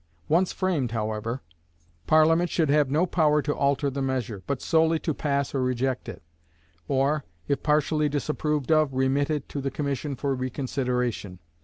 [0.27, 1.43] Once framed, however,
[2.07, 6.09] Parliament should have no power to alter the measure, but solely to pass or reject
[6.09, 6.23] it;
[6.87, 11.37] or, if partially disapproved of, remit it to the commission for reconsideration.